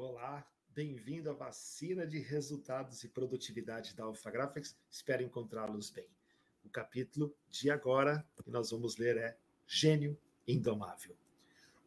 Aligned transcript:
Olá, 0.00 0.46
bem-vindo 0.76 1.28
à 1.28 1.32
vacina 1.32 2.06
de 2.06 2.20
resultados 2.20 3.02
e 3.02 3.08
produtividade 3.08 3.96
da 3.96 4.04
Alpha 4.04 4.30
Graphics. 4.30 4.76
Espero 4.88 5.24
encontrá-los 5.24 5.90
bem. 5.90 6.06
O 6.64 6.68
capítulo 6.68 7.34
de 7.50 7.68
agora 7.68 8.24
que 8.44 8.48
nós 8.48 8.70
vamos 8.70 8.96
ler 8.96 9.16
é 9.16 9.36
Gênio 9.66 10.16
Indomável. 10.46 11.16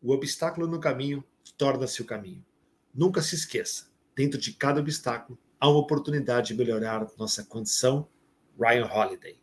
O 0.01 0.11
obstáculo 0.11 0.67
no 0.67 0.77
caminho 0.77 1.23
torna-se 1.57 2.01
o 2.01 2.05
caminho. 2.05 2.45
Nunca 2.93 3.21
se 3.21 3.33
esqueça, 3.33 3.89
dentro 4.13 4.37
de 4.37 4.51
cada 4.55 4.81
obstáculo 4.81 5.39
há 5.57 5.69
uma 5.69 5.79
oportunidade 5.79 6.49
de 6.49 6.55
melhorar 6.55 7.07
nossa 7.17 7.45
condição. 7.45 8.09
Ryan 8.59 8.87
Holiday. 8.87 9.39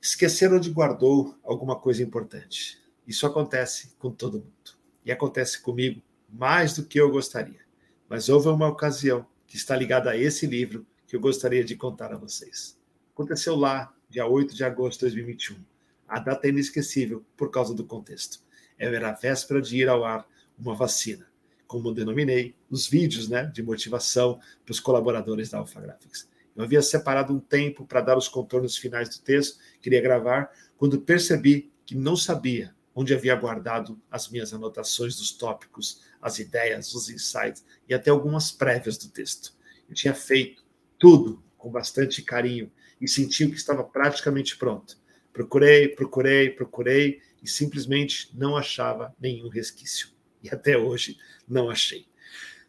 Esquecer 0.00 0.52
onde 0.52 0.68
guardou 0.68 1.38
alguma 1.44 1.78
coisa 1.78 2.02
importante. 2.02 2.82
Isso 3.06 3.24
acontece 3.24 3.94
com 4.00 4.10
todo 4.10 4.40
mundo. 4.40 4.76
E 5.04 5.12
acontece 5.12 5.62
comigo 5.62 6.02
mais 6.32 6.74
do 6.74 6.84
que 6.84 6.98
eu 6.98 7.10
gostaria. 7.10 7.60
Mas 8.08 8.28
houve 8.28 8.48
uma 8.48 8.68
ocasião 8.68 9.26
que 9.46 9.56
está 9.56 9.76
ligada 9.76 10.10
a 10.10 10.16
esse 10.16 10.46
livro 10.46 10.86
que 11.06 11.14
eu 11.14 11.20
gostaria 11.20 11.62
de 11.62 11.76
contar 11.76 12.12
a 12.12 12.16
vocês. 12.16 12.78
Aconteceu 13.12 13.54
lá, 13.54 13.94
dia 14.08 14.26
8 14.26 14.54
de 14.54 14.64
agosto 14.64 15.00
de 15.00 15.06
2021. 15.06 15.56
A 16.08 16.18
data 16.18 16.46
é 16.46 16.50
inesquecível 16.50 17.22
por 17.36 17.50
causa 17.50 17.74
do 17.74 17.84
contexto. 17.84 18.40
Era 18.78 19.10
a 19.10 19.12
véspera 19.12 19.60
de 19.60 19.76
ir 19.76 19.88
ao 19.88 20.04
ar 20.04 20.26
uma 20.58 20.74
vacina, 20.74 21.26
como 21.66 21.92
denominei, 21.92 22.54
os 22.70 22.86
vídeos 22.86 23.28
né, 23.28 23.44
de 23.44 23.62
motivação 23.62 24.40
para 24.64 24.72
os 24.72 24.80
colaboradores 24.80 25.50
da 25.50 25.58
Alpha 25.58 25.80
Graphics. 25.80 26.28
Eu 26.56 26.64
havia 26.64 26.82
separado 26.82 27.32
um 27.32 27.40
tempo 27.40 27.86
para 27.86 28.00
dar 28.00 28.16
os 28.16 28.28
contornos 28.28 28.76
finais 28.76 29.08
do 29.08 29.22
texto, 29.22 29.58
queria 29.80 30.00
gravar, 30.00 30.50
quando 30.76 31.00
percebi 31.00 31.70
que 31.84 31.94
não 31.94 32.16
sabia 32.16 32.74
onde 32.94 33.14
havia 33.14 33.34
guardado 33.34 34.00
as 34.10 34.28
minhas 34.28 34.52
anotações 34.52 35.16
dos 35.16 35.32
tópicos, 35.32 36.02
as 36.20 36.38
ideias, 36.38 36.94
os 36.94 37.08
insights 37.08 37.64
e 37.88 37.94
até 37.94 38.10
algumas 38.10 38.52
prévias 38.52 38.98
do 38.98 39.08
texto. 39.08 39.54
Eu 39.88 39.94
tinha 39.94 40.14
feito 40.14 40.64
tudo 40.98 41.42
com 41.56 41.70
bastante 41.70 42.22
carinho 42.22 42.70
e 43.00 43.08
senti 43.08 43.48
que 43.48 43.56
estava 43.56 43.82
praticamente 43.82 44.56
pronto. 44.56 44.98
Procurei, 45.32 45.88
procurei, 45.88 46.50
procurei 46.50 47.20
e 47.42 47.48
simplesmente 47.48 48.30
não 48.34 48.56
achava 48.56 49.14
nenhum 49.20 49.48
resquício. 49.48 50.08
E 50.42 50.50
até 50.50 50.76
hoje 50.76 51.16
não 51.48 51.70
achei. 51.70 52.06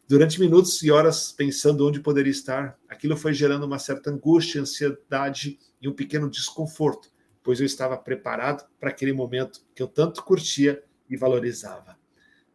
Durante 0.07 0.39
minutos 0.39 0.81
e 0.83 0.91
horas 0.91 1.31
pensando 1.31 1.88
onde 1.88 1.99
poderia 1.99 2.31
estar, 2.31 2.77
aquilo 2.89 3.16
foi 3.16 3.33
gerando 3.33 3.66
uma 3.66 3.79
certa 3.79 4.09
angústia, 4.09 4.61
ansiedade 4.61 5.57
e 5.81 5.88
um 5.88 5.94
pequeno 5.94 6.29
desconforto, 6.29 7.11
pois 7.44 7.59
eu 7.59 7.66
estava 7.66 7.97
preparado 7.97 8.67
para 8.80 8.89
aquele 8.89 9.13
momento 9.13 9.63
que 9.75 9.83
eu 9.83 9.88
tanto 9.88 10.23
curtia 10.23 10.83
e 11.09 11.17
valorizava. 11.17 11.97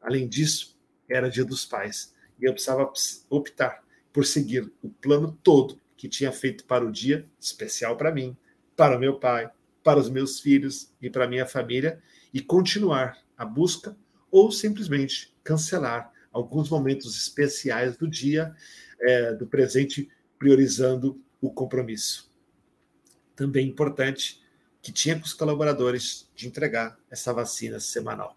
Além 0.01 0.27
disso, 0.27 0.77
era 1.09 1.31
Dia 1.31 1.45
dos 1.45 1.67
Pais 1.67 2.15
e 2.41 2.45
eu 2.45 2.53
precisava 2.53 2.91
optar 3.29 3.85
por 4.13 4.25
seguir 4.25 4.73
o 4.83 4.89
plano 4.89 5.39
todo 5.43 5.81
que 5.97 6.09
tinha 6.09 6.33
feito 6.33 6.65
para 6.65 6.85
o 6.85 6.93
dia 6.93 7.27
especial 7.41 7.97
para 7.97 8.13
mim, 8.13 8.37
para 8.77 8.97
o 8.97 9.01
meu 9.01 9.19
pai, 9.19 9.51
para 9.83 9.99
os 9.99 10.09
meus 10.09 10.41
filhos 10.41 10.93
e 11.01 11.11
para 11.11 11.29
minha 11.29 11.47
família 11.47 12.01
e 12.33 12.41
continuar 12.41 13.19
a 13.37 13.45
busca 13.45 13.97
ou 14.31 14.51
simplesmente 14.53 15.35
cancelar 15.43 16.13
alguns 16.33 16.71
momentos 16.71 17.17
especiais 17.17 17.97
do 17.97 18.09
dia, 18.09 18.55
é, 19.01 19.35
do 19.35 19.47
presente, 19.47 20.09
priorizando 20.39 21.21
o 21.41 21.51
compromisso. 21.51 22.31
Também 23.35 23.69
importante 23.69 24.41
que 24.83 24.93
tinha 24.93 25.19
com 25.19 25.25
os 25.25 25.35
colaboradores 25.35 26.29
de 26.35 26.47
entregar 26.47 26.99
essa 27.11 27.33
vacina 27.33 27.81
semanal. 27.81 28.37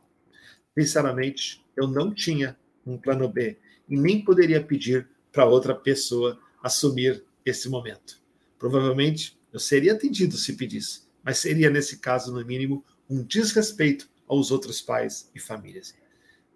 Sinceramente, 0.78 1.64
eu 1.76 1.88
não 1.88 2.14
tinha 2.14 2.58
um 2.86 2.98
plano 2.98 3.28
B 3.28 3.58
e 3.88 3.98
nem 3.98 4.24
poderia 4.24 4.64
pedir 4.64 5.08
para 5.32 5.46
outra 5.46 5.76
pessoa 5.76 6.40
assumir 6.64 7.24
esse 7.46 7.70
momento. 7.70 8.20
Provavelmente 8.58 9.38
eu 9.52 9.60
seria 9.60 9.94
atendido 9.94 10.38
se 10.38 10.54
pedisse, 10.54 11.02
mas 11.24 11.38
seria, 11.40 11.70
nesse 11.70 12.00
caso, 12.00 12.34
no 12.34 12.46
mínimo, 12.46 12.84
um 13.10 13.24
desrespeito 13.24 14.10
aos 14.28 14.50
outros 14.50 14.82
pais 14.82 15.30
e 15.36 15.40
famílias. 15.40 15.94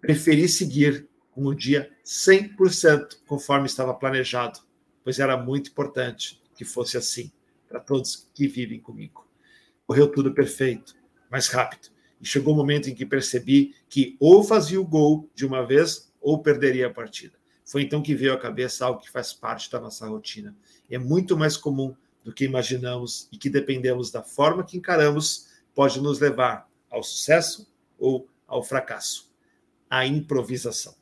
Preferi 0.00 0.48
seguir 0.48 1.06
o 1.34 1.52
dia 1.52 1.92
100% 2.04 3.18
conforme 3.26 3.66
estava 3.66 3.92
planejado, 3.92 4.60
pois 5.04 5.18
era 5.18 5.36
muito 5.36 5.70
importante 5.70 6.40
que 6.54 6.64
fosse 6.64 6.96
assim 6.96 7.30
para 7.68 7.78
todos 7.78 8.28
que 8.32 8.48
vivem 8.48 8.80
comigo 8.80 9.25
correu 9.86 10.10
tudo 10.10 10.32
perfeito, 10.32 10.94
mais 11.30 11.48
rápido. 11.48 11.88
E 12.20 12.26
chegou 12.26 12.52
o 12.52 12.56
um 12.56 12.58
momento 12.58 12.88
em 12.88 12.94
que 12.94 13.06
percebi 13.06 13.74
que 13.88 14.16
ou 14.18 14.42
fazia 14.42 14.80
o 14.80 14.86
gol 14.86 15.30
de 15.34 15.46
uma 15.46 15.64
vez 15.64 16.12
ou 16.20 16.42
perderia 16.42 16.86
a 16.86 16.92
partida. 16.92 17.36
Foi 17.64 17.82
então 17.82 18.02
que 18.02 18.14
veio 18.14 18.32
à 18.32 18.38
cabeça 18.38 18.86
algo 18.86 19.00
que 19.00 19.10
faz 19.10 19.32
parte 19.32 19.70
da 19.70 19.80
nossa 19.80 20.06
rotina. 20.06 20.56
É 20.90 20.98
muito 20.98 21.36
mais 21.36 21.56
comum 21.56 21.94
do 22.22 22.32
que 22.32 22.44
imaginamos 22.44 23.28
e 23.30 23.36
que 23.36 23.50
dependemos 23.50 24.10
da 24.10 24.22
forma 24.22 24.64
que 24.64 24.76
encaramos 24.76 25.48
pode 25.74 26.00
nos 26.00 26.18
levar 26.18 26.68
ao 26.90 27.02
sucesso 27.02 27.70
ou 27.98 28.28
ao 28.46 28.62
fracasso. 28.62 29.30
A 29.90 30.06
improvisação. 30.06 30.94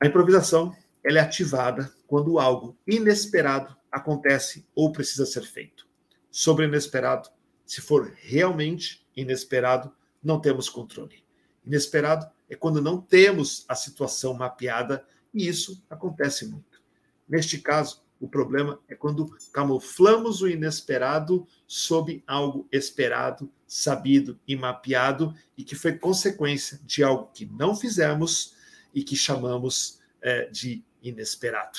A 0.00 0.06
improvisação 0.06 0.76
ela 1.02 1.18
é 1.18 1.22
ativada 1.22 1.92
quando 2.06 2.38
algo 2.38 2.76
inesperado 2.86 3.76
acontece 3.90 4.66
ou 4.74 4.92
precisa 4.92 5.24
ser 5.24 5.42
feito. 5.42 5.86
Sobre 6.30 6.66
o 6.66 6.68
inesperado, 6.68 7.30
se 7.66 7.80
for 7.80 8.12
realmente 8.22 9.04
inesperado, 9.16 9.92
não 10.22 10.40
temos 10.40 10.68
controle. 10.68 11.22
Inesperado 11.64 12.30
é 12.48 12.54
quando 12.54 12.80
não 12.80 13.00
temos 13.00 13.64
a 13.68 13.74
situação 13.74 14.32
mapeada 14.32 15.04
e 15.34 15.48
isso 15.48 15.84
acontece 15.90 16.46
muito. 16.46 16.80
Neste 17.28 17.58
caso, 17.58 18.04
o 18.20 18.28
problema 18.28 18.80
é 18.88 18.94
quando 18.94 19.36
camuflamos 19.52 20.40
o 20.40 20.48
inesperado 20.48 21.46
sob 21.66 22.22
algo 22.26 22.66
esperado, 22.72 23.52
sabido 23.66 24.38
e 24.46 24.56
mapeado 24.56 25.34
e 25.58 25.64
que 25.64 25.74
foi 25.74 25.98
consequência 25.98 26.80
de 26.84 27.02
algo 27.02 27.30
que 27.34 27.44
não 27.44 27.74
fizemos 27.74 28.54
e 28.94 29.02
que 29.02 29.16
chamamos 29.16 30.00
é, 30.22 30.46
de 30.46 30.82
inesperado. 31.02 31.78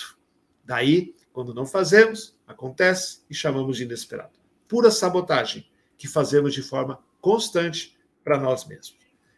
Daí, 0.63 1.15
quando 1.31 1.53
não 1.53 1.65
fazemos, 1.65 2.37
acontece 2.45 3.21
e 3.29 3.33
chamamos 3.33 3.77
de 3.77 3.83
inesperado. 3.83 4.37
Pura 4.67 4.91
sabotagem 4.91 5.65
que 5.97 6.07
fazemos 6.07 6.53
de 6.53 6.61
forma 6.61 6.99
constante 7.19 7.97
para 8.23 8.39
nós 8.39 8.65
mesmos. 8.65 8.97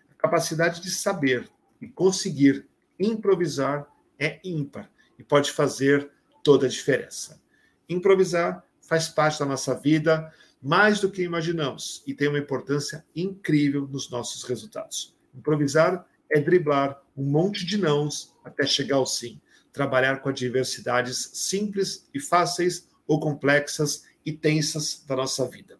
A 0.10 0.14
capacidade 0.16 0.82
de 0.82 0.92
saber 0.92 1.50
e 1.82 1.88
conseguir 1.88 2.68
improvisar 3.00 3.88
é 4.18 4.40
ímpar 4.44 4.92
e 5.18 5.24
pode 5.24 5.52
fazer 5.52 6.12
toda 6.44 6.66
a 6.66 6.70
diferença. 6.70 7.42
Improvisar 7.88 8.64
faz 8.82 9.08
parte 9.08 9.40
da 9.40 9.46
nossa 9.46 9.76
vida 9.76 10.34
mais 10.62 11.00
do 11.00 11.10
que 11.10 11.22
imaginamos 11.22 12.04
e 12.06 12.14
tem 12.14 12.28
uma 12.28 12.40
importância 12.40 13.06
incrível 13.16 13.88
nos 13.88 14.10
nossos 14.10 14.44
resultados. 14.44 15.16
Improvisar 15.34 16.06
é 16.30 16.40
driblar 16.40 17.02
um 17.16 17.24
monte 17.24 17.66
de 17.66 17.78
nãos 17.78 18.36
até 18.44 18.66
chegar 18.66 18.98
ao 18.98 19.06
sim. 19.06 19.40
Trabalhar 19.72 20.22
com 20.22 20.30
adversidades 20.30 21.32
simples 21.34 22.10
e 22.14 22.20
fáceis 22.20 22.90
ou 23.08 23.20
complexas 23.20 24.04
e 24.26 24.34
tensas 24.34 25.04
da 25.08 25.16
nossa 25.16 25.48
vida. 25.48 25.79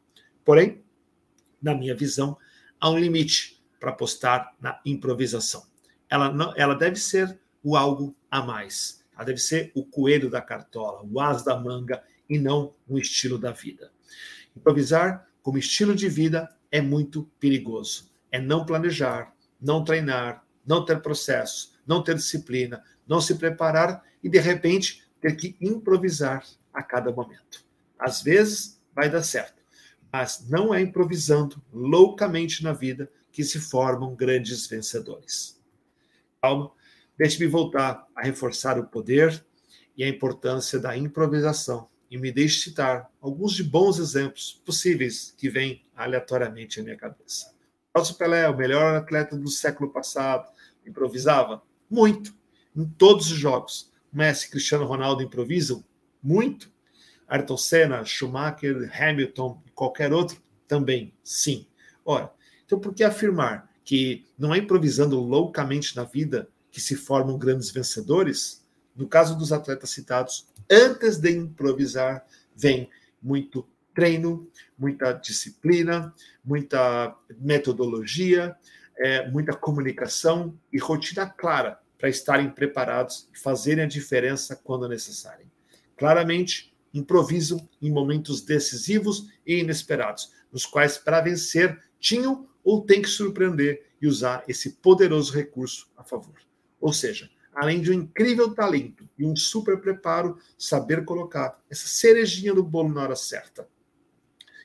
Porém, 0.50 0.84
na 1.62 1.76
minha 1.76 1.94
visão, 1.94 2.36
há 2.82 2.90
um 2.90 2.98
limite 2.98 3.64
para 3.80 3.92
apostar 3.92 4.56
na 4.60 4.82
improvisação. 4.84 5.64
Ela, 6.10 6.34
não, 6.34 6.56
ela 6.58 6.74
deve 6.74 6.96
ser 6.96 7.40
o 7.62 7.78
algo 7.78 8.16
a 8.32 8.42
mais. 8.42 9.06
Ela 9.14 9.26
deve 9.26 9.38
ser 9.38 9.72
o 9.76 9.86
coelho 9.86 10.28
da 10.28 10.42
cartola, 10.42 11.04
o 11.04 11.22
as 11.22 11.44
da 11.44 11.56
manga 11.56 12.02
e 12.28 12.40
não 12.40 12.74
um 12.90 12.98
estilo 12.98 13.38
da 13.38 13.52
vida. 13.52 13.92
Improvisar 14.58 15.30
como 15.44 15.60
estilo 15.60 15.94
de 15.94 16.10
vida 16.10 16.50
é 16.72 16.82
muito 16.82 17.30
perigoso. 17.40 18.10
É 18.32 18.42
não 18.42 18.66
planejar, 18.66 19.32
não 19.62 19.84
treinar, 19.84 20.44
não 20.66 20.84
ter 20.84 21.00
processo, 21.00 21.76
não 21.86 22.02
ter 22.02 22.16
disciplina, 22.16 22.84
não 23.08 23.22
se 23.22 23.36
preparar 23.36 24.04
e 24.24 24.28
de 24.28 24.40
repente 24.40 25.08
ter 25.22 25.36
que 25.36 25.56
improvisar 25.62 26.44
a 26.74 26.82
cada 26.82 27.12
momento. 27.12 27.64
Às 28.00 28.24
vezes 28.24 28.82
vai 28.96 29.12
dar 29.12 29.22
certo 29.22 29.59
mas 30.12 30.48
não 30.50 30.74
é 30.74 30.82
improvisando 30.82 31.62
loucamente 31.72 32.64
na 32.64 32.74
vida 32.74 33.12
que 33.32 33.44
se 33.44 33.60
formam 33.60 34.16
grandes 34.16 34.68
vencedores. 34.68 35.60
Calma, 36.42 36.72
deixe-me 37.18 37.48
voltar 37.48 38.06
a 38.16 38.24
reforçar 38.24 38.80
o 38.80 38.88
poder 38.88 39.44
e 39.96 40.04
a 40.04 40.10
importância 40.10 40.80
da 40.80 40.98
improvisação 40.98 41.88
e 42.10 42.18
me 42.18 42.32
deixe 42.32 42.62
citar 42.62 43.10
alguns 43.22 43.54
de 43.54 43.64
bons 43.64 44.00
exemplos 44.00 44.60
possíveis 44.66 45.34
que 45.38 45.50
vêm 45.50 45.86
aleatoriamente 45.96 46.80
à 46.80 46.84
minha 46.84 46.98
cabeça. 46.98 47.54
Nelson 47.96 48.14
Pelé, 48.14 48.48
o 48.50 48.58
melhor 48.58 48.96
atleta 48.96 49.36
do 49.36 49.50
século 49.50 49.92
passado, 49.92 50.50
improvisava 50.86 51.62
muito 51.90 52.34
em 52.76 52.86
todos 52.86 53.32
os 53.32 53.38
jogos. 53.38 53.92
Messi, 54.12 54.50
Cristiano 54.50 54.86
Ronaldo 54.86 55.22
improvisam 55.22 55.84
muito. 56.22 56.72
Ayrton 57.30 57.58
Senna, 57.58 58.04
Schumacher, 58.04 58.92
Hamilton 58.92 59.62
qualquer 59.76 60.12
outro? 60.12 60.42
Também, 60.68 61.14
sim. 61.24 61.68
Ora, 62.04 62.32
então 62.66 62.80
por 62.80 62.94
que 62.94 63.04
afirmar 63.04 63.70
que 63.86 64.26
não 64.38 64.54
é 64.54 64.58
improvisando 64.58 65.20
loucamente 65.20 65.96
na 65.96 66.04
vida 66.04 66.50
que 66.72 66.82
se 66.82 66.96
formam 66.96 67.38
grandes 67.38 67.72
vencedores, 67.72 68.64
no 68.96 69.08
caso 69.08 69.38
dos 69.38 69.52
atletas 69.52 69.90
citados, 69.90 70.48
antes 70.70 71.18
de 71.18 71.32
improvisar, 71.32 72.26
vem 72.56 72.90
muito 73.22 73.68
treino, 73.94 74.50
muita 74.78 75.14
disciplina, 75.14 76.14
muita 76.44 77.16
metodologia, 77.40 78.56
é, 78.98 79.30
muita 79.30 79.56
comunicação 79.56 80.58
e 80.72 80.78
rotina 80.78 81.28
clara 81.28 81.80
para 81.98 82.10
estarem 82.10 82.50
preparados 82.50 83.28
e 83.34 83.40
fazerem 83.40 83.84
a 83.84 83.88
diferença 83.88 84.56
quando 84.56 84.88
necessário. 84.88 85.46
Claramente, 85.98 86.74
improvisam 86.94 87.68
em 87.82 87.92
momentos 87.92 88.42
decisivos 88.42 89.30
e 89.46 89.60
inesperados, 89.60 90.32
nos 90.52 90.66
quais, 90.66 90.98
para 90.98 91.22
vencer, 91.22 91.82
tinham 92.00 92.48
ou 92.64 92.84
têm 92.86 93.02
que 93.02 93.10
surpreender 93.10 93.86
e 94.02 94.08
usar 94.08 94.44
esse 94.48 94.72
poderoso 94.78 95.34
recurso 95.34 95.90
a 95.96 96.04
favor. 96.04 96.36
Ou 96.80 96.94
seja, 96.94 97.30
além 97.54 97.82
de 97.82 97.92
um 97.92 97.94
incrível 97.94 98.54
talento 98.54 99.08
e 99.18 99.26
um 99.26 99.36
super 99.36 99.80
preparo, 99.82 100.38
saber 100.58 101.04
colocar 101.04 101.62
essa 101.70 101.88
cerejinha 101.88 102.54
do 102.54 102.64
bolo 102.64 102.90
na 102.90 103.02
hora 103.02 103.16
certa. 103.16 103.68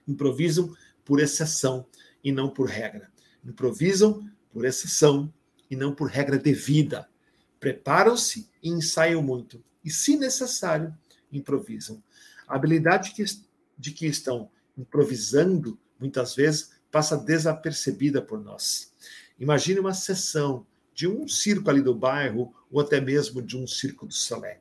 Improvisam 0.07 0.75
por 1.05 1.21
exceção 1.21 1.87
e 2.23 2.31
não 2.31 2.49
por 2.49 2.69
regra. 2.69 3.11
Improvisam 3.45 4.29
por 4.51 4.65
exceção 4.65 5.33
e 5.71 5.77
não 5.77 5.95
por 5.95 6.09
regra 6.09 6.39
devida. 6.39 7.09
Preparam-se 7.59 8.49
e 8.63 8.71
ensaiam 8.71 9.23
muito. 9.23 9.63
E, 9.85 9.91
se 9.91 10.17
necessário, 10.17 10.95
improvisam. 11.33 12.03
A 12.47 12.57
habilidade 12.57 13.13
que, 13.13 13.25
de 13.79 13.91
que 13.91 14.07
estão 14.07 14.51
improvisando, 14.77 15.79
muitas 15.99 16.35
vezes, 16.35 16.73
passa 16.91 17.17
desapercebida 17.17 18.23
por 18.23 18.43
nós. 18.43 18.93
Imagine 19.39 19.81
uma 19.81 19.95
sessão 19.95 20.67
de 20.95 21.09
um 21.09 21.27
circo 21.27 21.69
ali 21.69 21.83
do 21.83 21.95
bairro, 21.95 22.55
ou 22.71 22.81
até 22.81 23.01
mesmo 23.01 23.43
de 23.43 23.57
um 23.57 23.67
circo 23.67 24.07
do 24.07 24.15
Salé, 24.15 24.61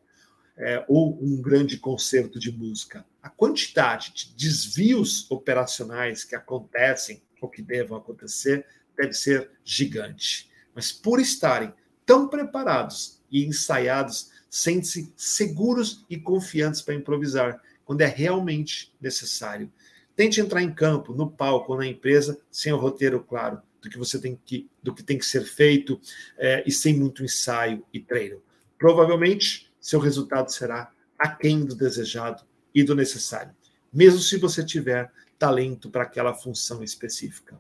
é, 0.58 0.84
ou 0.88 1.18
um 1.22 1.42
grande 1.42 1.78
concerto 1.78 2.40
de 2.40 2.52
música. 2.52 3.06
A 3.22 3.30
quantidade 3.30 4.14
de 4.14 4.34
desvios 4.36 5.30
operacionais 5.30 6.24
que 6.24 6.36
acontecem, 6.36 7.22
ou 7.40 7.50
que 7.50 7.62
devam 7.62 7.98
acontecer, 7.98 8.66
deve 8.98 9.14
ser 9.14 9.52
gigante. 9.64 10.50
Mas 10.74 10.92
por 10.92 11.20
estarem 11.20 11.74
tão 12.06 12.28
preparados 12.28 13.22
e 13.32 13.46
ensaiados, 13.46 14.32
sentem-se 14.50 15.12
seguros 15.16 16.06
e 16.10 16.18
confiantes 16.18 16.82
para 16.82 16.96
improvisar, 16.96 17.62
quando 17.86 18.02
é 18.02 18.06
realmente 18.06 18.94
necessário. 19.02 19.72
Tente 20.16 20.40
entrar 20.40 20.62
em 20.62 20.74
campo, 20.74 21.14
no 21.14 21.30
palco 21.30 21.72
ou 21.74 21.78
na 21.78 21.88
empresa, 21.88 22.40
sem 22.52 22.72
o 22.72 22.78
roteiro 22.78 23.22
claro 23.24 23.62
do 23.82 23.90
que 23.90 23.98
você 23.98 24.20
tem 24.20 24.40
que, 24.46 24.70
do 24.82 24.94
que, 24.94 25.04
tem 25.04 25.18
que 25.18 25.26
ser 25.26 25.44
feito 25.44 26.00
é, 26.38 26.64
e 26.66 26.72
sem 26.72 26.98
muito 26.98 27.24
ensaio 27.24 27.84
e 27.92 28.00
treino. 28.00 28.42
Provavelmente, 28.78 29.72
seu 29.80 30.00
resultado 30.00 30.50
será 30.52 30.92
aquém 31.18 31.66
do 31.66 31.76
desejado 31.76 32.44
e 32.74 32.84
do 32.84 32.96
necessário, 32.96 33.54
mesmo 33.92 34.20
se 34.20 34.38
você 34.38 34.64
tiver 34.64 35.12
talento 35.38 35.90
para 35.90 36.04
aquela 36.04 36.34
função 36.34 36.82
específica. 36.82 37.60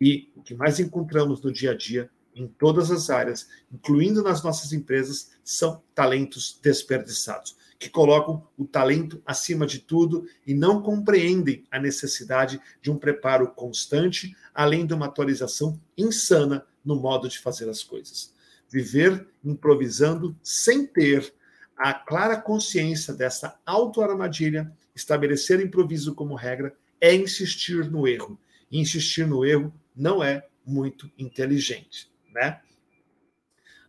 E 0.00 0.30
o 0.36 0.42
que 0.42 0.54
mais 0.54 0.78
encontramos 0.78 1.40
no 1.40 1.52
dia 1.52 1.70
a 1.70 1.76
dia, 1.76 2.10
em 2.34 2.46
todas 2.46 2.90
as 2.90 3.08
áreas, 3.08 3.48
incluindo 3.72 4.22
nas 4.22 4.42
nossas 4.42 4.72
empresas, 4.72 5.30
são 5.42 5.82
talentos 5.94 6.58
desperdiçados 6.62 7.56
que 7.82 7.90
colocam 7.90 8.46
o 8.56 8.64
talento 8.64 9.20
acima 9.26 9.66
de 9.66 9.80
tudo 9.80 10.24
e 10.46 10.54
não 10.54 10.80
compreendem 10.80 11.64
a 11.68 11.80
necessidade 11.80 12.60
de 12.80 12.92
um 12.92 12.96
preparo 12.96 13.48
constante, 13.48 14.36
além 14.54 14.86
de 14.86 14.94
uma 14.94 15.06
atualização 15.06 15.80
insana 15.98 16.64
no 16.84 16.94
modo 16.94 17.28
de 17.28 17.40
fazer 17.40 17.68
as 17.68 17.82
coisas. 17.82 18.32
Viver 18.68 19.26
improvisando 19.44 20.38
sem 20.44 20.86
ter 20.86 21.34
a 21.76 21.92
clara 21.92 22.40
consciência 22.40 23.12
dessa 23.12 23.58
auto-armadilha, 23.66 24.72
estabelecer 24.94 25.58
improviso 25.58 26.14
como 26.14 26.36
regra, 26.36 26.76
é 27.00 27.12
insistir 27.12 27.90
no 27.90 28.06
erro. 28.06 28.38
E 28.70 28.78
insistir 28.78 29.26
no 29.26 29.44
erro 29.44 29.74
não 29.96 30.22
é 30.22 30.46
muito 30.64 31.10
inteligente, 31.18 32.08
né? 32.32 32.60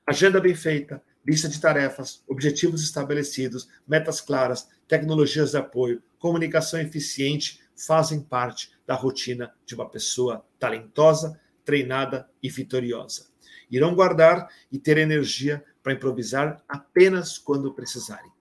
Agenda 0.04 0.42
bem 0.42 0.56
feita, 0.56 1.00
lista 1.25 1.47
de 1.47 1.59
tarefas, 1.59 2.23
objetivos 2.27 2.83
estabelecidos, 2.83 3.67
metas 3.87 4.19
claras, 4.19 4.67
tecnologias 4.87 5.51
de 5.51 5.57
apoio, 5.57 6.01
comunicação 6.19 6.79
eficiente 6.79 7.61
fazem 7.75 8.21
parte 8.21 8.71
da 8.85 8.95
rotina 8.95 9.53
de 9.65 9.75
uma 9.75 9.89
pessoa 9.89 10.45
talentosa, 10.59 11.39
treinada 11.65 12.29
e 12.41 12.49
vitoriosa. 12.49 13.27
Irão 13.71 13.95
guardar 13.95 14.47
e 14.71 14.77
ter 14.77 14.97
energia 14.97 15.63
para 15.81 15.93
improvisar 15.93 16.61
apenas 16.67 17.37
quando 17.37 17.73
precisarem. 17.73 18.31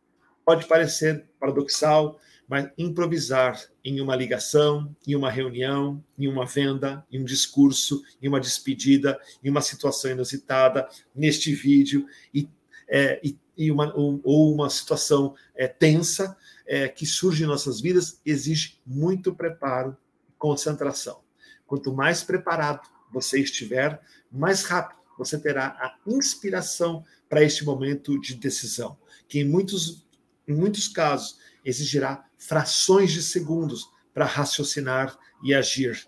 Pode 0.44 0.66
parecer 0.66 1.26
paradoxal, 1.38 2.18
mas 2.48 2.68
improvisar 2.76 3.58
em 3.84 4.00
uma 4.00 4.14
ligação, 4.14 4.94
em 5.06 5.14
uma 5.14 5.30
reunião, 5.30 6.04
em 6.18 6.28
uma 6.28 6.44
venda, 6.44 7.04
em 7.10 7.20
um 7.20 7.24
discurso, 7.24 8.02
em 8.20 8.28
uma 8.28 8.40
despedida, 8.40 9.18
em 9.42 9.48
uma 9.48 9.62
situação 9.62 10.10
inusitada, 10.10 10.88
neste 11.14 11.54
vídeo 11.54 12.04
e 12.34 12.48
é, 12.88 13.20
e, 13.22 13.38
e 13.56 13.70
uma, 13.70 13.94
ou, 13.94 14.20
ou, 14.24 14.54
uma 14.54 14.68
situação 14.70 15.34
é, 15.54 15.66
tensa 15.68 16.36
é, 16.66 16.88
que 16.88 17.06
surge 17.06 17.44
em 17.44 17.46
nossas 17.46 17.80
vidas 17.80 18.20
exige 18.24 18.78
muito 18.86 19.34
preparo 19.34 19.96
e 20.28 20.32
concentração. 20.38 21.20
Quanto 21.66 21.92
mais 21.92 22.22
preparado 22.22 22.88
você 23.12 23.40
estiver, 23.40 24.00
mais 24.30 24.64
rápido 24.64 25.00
você 25.18 25.38
terá 25.38 25.66
a 25.68 25.96
inspiração 26.06 27.04
para 27.28 27.42
este 27.42 27.64
momento 27.64 28.18
de 28.20 28.34
decisão, 28.34 28.98
que 29.28 29.40
em 29.40 29.44
muitos, 29.44 30.04
em 30.46 30.54
muitos 30.54 30.88
casos 30.88 31.38
exigirá 31.64 32.26
frações 32.36 33.12
de 33.12 33.22
segundos 33.22 33.88
para 34.12 34.24
raciocinar 34.24 35.16
e 35.42 35.54
agir. 35.54 36.06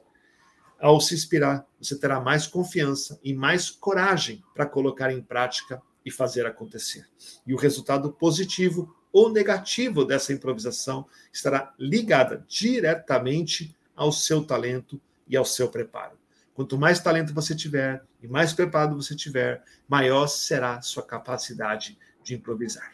Ao 0.78 1.00
se 1.00 1.14
inspirar, 1.14 1.66
você 1.80 1.98
terá 1.98 2.20
mais 2.20 2.46
confiança 2.46 3.18
e 3.22 3.32
mais 3.32 3.70
coragem 3.70 4.42
para 4.52 4.66
colocar 4.66 5.12
em 5.12 5.22
prática 5.22 5.80
e 6.04 6.10
fazer 6.10 6.46
acontecer. 6.46 7.06
E 7.46 7.54
o 7.54 7.56
resultado 7.56 8.12
positivo 8.12 8.94
ou 9.12 9.32
negativo 9.32 10.04
dessa 10.04 10.32
improvisação 10.32 11.06
estará 11.32 11.72
ligada 11.78 12.44
diretamente 12.48 13.74
ao 13.94 14.10
seu 14.10 14.44
talento 14.44 15.00
e 15.28 15.36
ao 15.36 15.44
seu 15.44 15.68
preparo. 15.68 16.18
Quanto 16.52 16.78
mais 16.78 17.00
talento 17.00 17.32
você 17.32 17.54
tiver 17.54 18.04
e 18.22 18.28
mais 18.28 18.52
preparado 18.52 18.94
você 18.94 19.14
tiver, 19.14 19.62
maior 19.88 20.26
será 20.26 20.80
sua 20.82 21.02
capacidade 21.02 21.98
de 22.22 22.34
improvisar. 22.34 22.92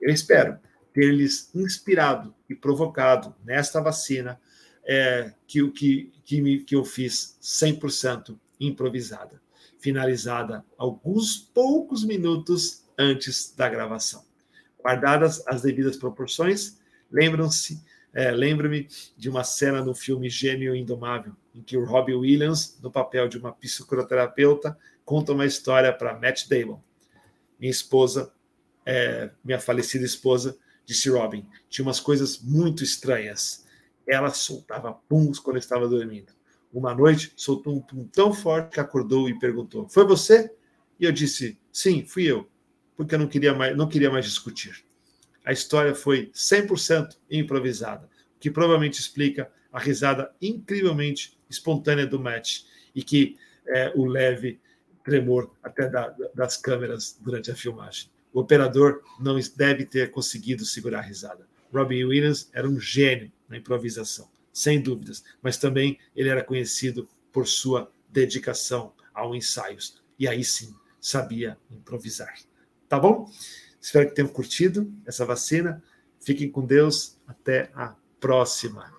Eu 0.00 0.12
espero 0.12 0.58
ter 0.92 1.12
lhes 1.12 1.54
inspirado 1.54 2.34
e 2.48 2.54
provocado 2.54 3.34
nesta 3.44 3.80
vacina 3.80 4.40
é, 4.84 5.32
que 5.46 5.70
que, 5.70 6.12
que, 6.24 6.40
me, 6.40 6.60
que 6.60 6.74
eu 6.74 6.84
fiz 6.84 7.38
100% 7.42 8.38
improvisada 8.58 9.40
finalizada 9.78 10.64
alguns 10.76 11.36
poucos 11.36 12.04
minutos 12.04 12.84
antes 12.98 13.54
da 13.56 13.68
gravação. 13.68 14.24
Guardadas 14.82 15.42
as 15.46 15.62
devidas 15.62 15.96
proporções, 15.96 16.78
lembram-se, 17.10 17.82
é, 18.12 18.30
lembro-me 18.30 18.88
de 19.16 19.28
uma 19.28 19.44
cena 19.44 19.84
no 19.84 19.94
filme 19.94 20.28
Gênio 20.28 20.74
Indomável, 20.74 21.34
em 21.54 21.62
que 21.62 21.76
o 21.76 21.84
Robbie 21.84 22.14
Williams, 22.14 22.78
no 22.82 22.90
papel 22.90 23.28
de 23.28 23.38
uma 23.38 23.52
psicoterapeuta, 23.52 24.76
conta 25.04 25.32
uma 25.32 25.46
história 25.46 25.92
para 25.92 26.18
Matt 26.18 26.48
Damon. 26.48 26.80
Minha 27.58 27.70
esposa, 27.70 28.32
é, 28.84 29.30
minha 29.44 29.60
falecida 29.60 30.04
esposa, 30.04 30.56
disse 30.84 31.10
Robin, 31.10 31.46
tinha 31.68 31.84
umas 31.84 32.00
coisas 32.00 32.40
muito 32.40 32.82
estranhas. 32.82 33.66
Ela 34.06 34.30
soltava 34.30 34.92
puns 34.92 35.38
quando 35.38 35.58
estava 35.58 35.86
dormindo. 35.86 36.37
Uma 36.72 36.94
noite, 36.94 37.32
soltou 37.34 37.76
um 37.76 37.80
pum 37.80 38.04
tão 38.04 38.32
forte 38.32 38.74
que 38.74 38.80
acordou 38.80 39.28
e 39.28 39.38
perguntou: 39.38 39.88
Foi 39.88 40.04
você? 40.04 40.50
E 41.00 41.04
eu 41.04 41.12
disse: 41.12 41.58
Sim, 41.72 42.04
fui 42.04 42.24
eu, 42.24 42.48
porque 42.96 43.14
eu 43.14 43.18
não 43.18 43.26
queria 43.26 43.54
mais, 43.54 43.76
não 43.76 43.88
queria 43.88 44.10
mais 44.10 44.26
discutir. 44.26 44.84
A 45.44 45.52
história 45.52 45.94
foi 45.94 46.30
100% 46.34 47.16
improvisada, 47.30 48.06
o 48.36 48.38
que 48.38 48.50
provavelmente 48.50 49.00
explica 49.00 49.50
a 49.72 49.78
risada 49.78 50.30
incrivelmente 50.42 51.38
espontânea 51.48 52.06
do 52.06 52.20
Matt 52.20 52.64
e 52.94 53.02
que 53.02 53.36
é, 53.66 53.92
o 53.94 54.04
leve 54.04 54.60
tremor 55.02 55.50
até 55.62 55.88
da, 55.88 56.14
das 56.34 56.58
câmeras 56.58 57.18
durante 57.20 57.50
a 57.50 57.54
filmagem. 57.54 58.10
O 58.32 58.40
operador 58.40 59.02
não 59.18 59.38
deve 59.56 59.86
ter 59.86 60.10
conseguido 60.10 60.66
segurar 60.66 60.98
a 60.98 61.02
risada. 61.02 61.46
Robin 61.72 62.04
Williams 62.04 62.50
era 62.52 62.68
um 62.68 62.78
gênio 62.78 63.32
na 63.48 63.56
improvisação 63.56 64.28
sem 64.52 64.80
dúvidas, 64.80 65.24
mas 65.42 65.56
também 65.56 65.98
ele 66.14 66.28
era 66.28 66.44
conhecido 66.44 67.08
por 67.32 67.46
sua 67.46 67.90
dedicação 68.08 68.92
aos 69.14 69.36
ensaios. 69.36 70.02
E 70.18 70.26
aí 70.26 70.44
sim, 70.44 70.74
sabia 71.00 71.58
improvisar. 71.70 72.34
Tá 72.88 72.98
bom? 72.98 73.30
Espero 73.80 74.08
que 74.08 74.14
tenham 74.14 74.28
curtido 74.28 74.92
essa 75.06 75.24
vacina. 75.24 75.82
Fiquem 76.20 76.50
com 76.50 76.64
Deus. 76.64 77.16
Até 77.26 77.70
a 77.74 77.94
próxima. 78.18 78.92